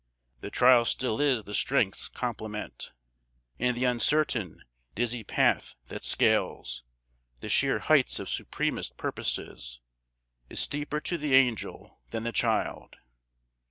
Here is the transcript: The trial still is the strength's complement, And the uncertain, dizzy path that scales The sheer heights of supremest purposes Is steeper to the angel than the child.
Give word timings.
The 0.39 0.49
trial 0.49 0.83
still 0.85 1.21
is 1.21 1.43
the 1.43 1.53
strength's 1.53 2.07
complement, 2.07 2.91
And 3.59 3.77
the 3.77 3.85
uncertain, 3.85 4.63
dizzy 4.95 5.23
path 5.23 5.75
that 5.89 6.03
scales 6.03 6.83
The 7.41 7.49
sheer 7.49 7.77
heights 7.77 8.17
of 8.19 8.27
supremest 8.27 8.97
purposes 8.97 9.79
Is 10.49 10.59
steeper 10.59 11.01
to 11.01 11.19
the 11.19 11.35
angel 11.35 11.99
than 12.09 12.23
the 12.23 12.31
child. 12.31 12.97